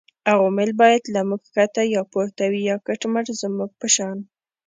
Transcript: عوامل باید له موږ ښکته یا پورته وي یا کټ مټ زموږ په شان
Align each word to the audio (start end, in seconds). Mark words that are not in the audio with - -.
عوامل 0.31 0.69
باید 0.81 1.03
له 1.13 1.21
موږ 1.27 1.41
ښکته 1.49 1.83
یا 1.95 2.01
پورته 2.11 2.43
وي 2.51 2.61
یا 2.69 2.77
کټ 2.87 3.01
مټ 3.13 3.27
زموږ 3.41 3.71
په 3.79 3.87
شان 3.95 4.17